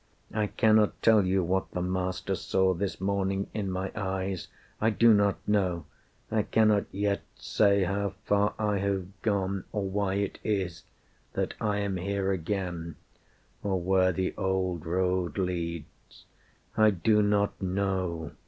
I 0.33 0.47
cannot 0.47 0.99
tell 1.03 1.23
you 1.23 1.43
what 1.43 1.69
the 1.73 1.81
Master 1.83 2.33
saw 2.33 2.73
This 2.73 2.99
morning 2.99 3.51
in 3.53 3.69
my 3.69 3.91
eyes. 3.95 4.47
I 4.81 4.89
do 4.89 5.13
not 5.13 5.37
know. 5.45 5.85
I 6.31 6.41
cannot 6.41 6.85
yet 6.91 7.21
say 7.35 7.83
how 7.83 8.15
far 8.25 8.55
I 8.57 8.79
have 8.79 9.05
gone, 9.21 9.65
Or 9.71 9.87
why 9.87 10.15
it 10.15 10.39
is 10.43 10.85
that 11.33 11.53
I 11.61 11.77
am 11.81 11.97
here 11.97 12.31
again, 12.31 12.95
Or 13.61 13.79
where 13.79 14.11
the 14.11 14.33
old 14.37 14.87
road 14.87 15.37
leads. 15.37 16.25
I 16.75 16.89
do 16.89 17.21
not 17.21 17.61
know. 17.61 18.31